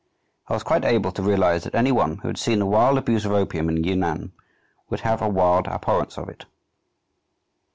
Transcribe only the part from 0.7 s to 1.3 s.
able to